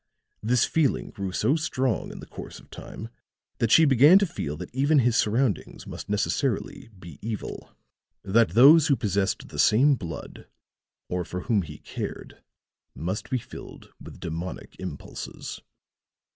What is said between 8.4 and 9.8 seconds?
those who possessed the